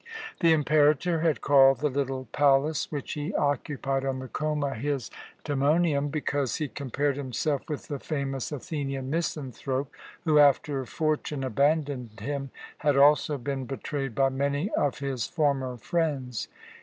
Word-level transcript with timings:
The 0.39 0.51
Imperator 0.51 1.19
had 1.19 1.41
called 1.41 1.77
the 1.77 1.87
little 1.87 2.25
palace 2.31 2.91
which 2.91 3.13
he 3.13 3.35
occupied 3.35 4.03
on 4.03 4.17
the 4.17 4.29
Choma 4.35 4.73
his 4.73 5.11
Timonium, 5.45 6.09
because 6.09 6.55
he 6.55 6.69
compared 6.69 7.17
himself 7.17 7.69
with 7.69 7.87
the 7.87 7.99
famous 7.99 8.51
Athenian 8.51 9.11
misanthrope 9.11 9.91
who, 10.23 10.39
after 10.39 10.83
fortune 10.87 11.43
abandoned 11.43 12.19
him, 12.19 12.49
had 12.79 12.97
also 12.97 13.37
been 13.37 13.65
betrayed 13.65 14.15
by 14.15 14.29
many 14.29 14.71
of 14.71 14.97
his 14.97 15.27
former 15.27 15.77
friends. 15.77 16.47